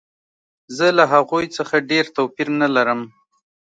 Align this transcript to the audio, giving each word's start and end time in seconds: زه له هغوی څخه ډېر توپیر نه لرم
زه 0.75 0.87
له 0.97 1.03
هغوی 1.13 1.45
څخه 1.57 1.75
ډېر 1.89 2.05
توپیر 2.17 2.47
نه 2.61 2.67
لرم 2.75 3.01